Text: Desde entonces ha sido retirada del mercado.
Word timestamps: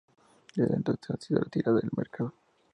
Desde 0.55 0.77
entonces 0.77 1.11
ha 1.11 1.21
sido 1.23 1.41
retirada 1.41 1.79
del 1.79 1.91
mercado. 1.95 2.33